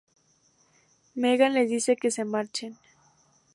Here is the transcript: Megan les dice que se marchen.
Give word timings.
Megan 1.13 1.53
les 1.53 1.69
dice 1.69 1.95
que 1.95 2.09
se 2.09 2.25
marchen. 2.25 2.75